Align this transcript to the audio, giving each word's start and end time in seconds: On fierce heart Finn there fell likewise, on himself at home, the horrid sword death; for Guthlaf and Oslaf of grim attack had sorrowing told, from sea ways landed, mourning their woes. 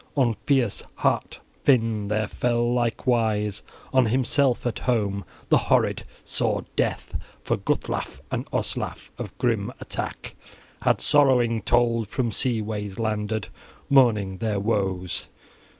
On 0.17 0.33
fierce 0.47 0.81
heart 0.95 1.41
Finn 1.63 2.07
there 2.07 2.25
fell 2.27 2.73
likewise, 2.73 3.61
on 3.93 4.07
himself 4.07 4.65
at 4.65 4.79
home, 4.79 5.23
the 5.49 5.59
horrid 5.69 6.05
sword 6.23 6.65
death; 6.75 7.15
for 7.43 7.55
Guthlaf 7.55 8.19
and 8.31 8.47
Oslaf 8.51 9.11
of 9.19 9.37
grim 9.37 9.71
attack 9.79 10.35
had 10.81 11.01
sorrowing 11.01 11.61
told, 11.61 12.07
from 12.07 12.31
sea 12.31 12.63
ways 12.63 12.97
landed, 12.97 13.49
mourning 13.91 14.39
their 14.39 14.59
woes. 14.59 15.27